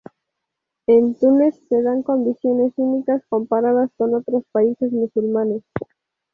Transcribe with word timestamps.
En 0.87 1.13
Túnez 1.13 1.59
se 1.69 1.83
dan 1.83 2.01
condiciones 2.01 2.73
únicas 2.77 3.21
comparadas 3.29 3.91
con 3.97 4.15
otros 4.15 4.41
países 4.51 4.91
musulmanes. 4.91 5.61